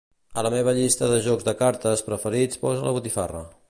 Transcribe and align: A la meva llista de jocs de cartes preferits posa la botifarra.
A 0.41 0.43
la 0.47 0.51
meva 0.53 0.73
llista 0.77 1.11
de 1.13 1.21
jocs 1.27 1.47
de 1.51 1.55
cartes 1.61 2.05
preferits 2.11 2.65
posa 2.67 2.87
la 2.91 2.99
botifarra. 3.01 3.49